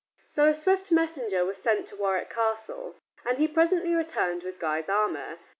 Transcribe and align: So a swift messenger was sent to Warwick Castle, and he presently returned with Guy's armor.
So 0.27 0.47
a 0.47 0.53
swift 0.55 0.91
messenger 0.91 1.45
was 1.45 1.61
sent 1.61 1.85
to 1.89 1.95
Warwick 1.95 2.31
Castle, 2.31 2.95
and 3.23 3.37
he 3.37 3.47
presently 3.47 3.93
returned 3.93 4.41
with 4.41 4.57
Guy's 4.59 4.89
armor. 4.89 5.37